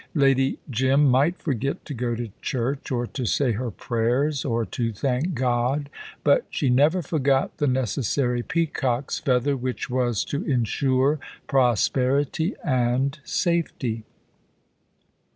Lady 0.15 0.57
Jim 0.67 1.03
might 1.07 1.37
forget 1.37 1.85
to 1.85 1.93
go 1.93 2.15
to 2.15 2.31
church, 2.41 2.89
or 2.89 3.05
to 3.05 3.23
say 3.23 3.51
her 3.51 3.69
prayers, 3.69 4.43
or 4.43 4.65
to 4.65 4.91
thank 4.91 5.35
God, 5.35 5.91
but 6.23 6.43
she 6.49 6.71
never 6.71 7.03
forgot 7.03 7.55
the 7.57 7.67
necessary 7.67 8.41
peacock's 8.41 9.19
feather 9.19 9.55
which 9.55 9.91
was 9.91 10.25
to 10.25 10.43
ensure 10.43 11.19
prosperity 11.45 12.55
and 12.65 13.19
safety. 13.23 14.03